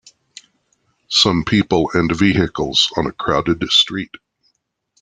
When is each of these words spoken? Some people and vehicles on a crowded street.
Some 1.09 1.43
people 1.45 1.91
and 1.93 2.11
vehicles 2.11 2.91
on 2.97 3.05
a 3.05 3.11
crowded 3.11 3.61
street. 3.69 4.15